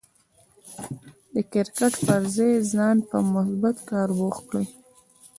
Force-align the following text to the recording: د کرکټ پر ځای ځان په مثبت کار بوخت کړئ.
د 1.33 1.35
کرکټ 1.53 1.93
پر 2.05 2.21
ځای 2.35 2.53
ځان 2.73 2.97
په 3.09 3.17
مثبت 3.33 3.77
کار 3.89 4.09
بوخت 4.17 4.43
کړئ. 4.49 4.65